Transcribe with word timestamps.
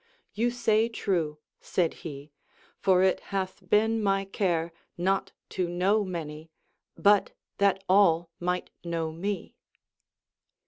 You 0.33 0.49
say 0.49 0.89
true, 0.89 1.37
said 1.59 1.93
he, 2.01 2.31
for 2.79 3.03
it 3.03 3.19
hath 3.19 3.69
been 3.69 4.01
my 4.01 4.25
care 4.25 4.73
not 4.97 5.31
to 5.49 5.67
know 5.67 6.03
niany, 6.03 6.49
but 6.97 7.33
that 7.59 7.83
all 7.87 8.31
might 8.39 8.71
know 8.83 9.11
me. 9.11 9.53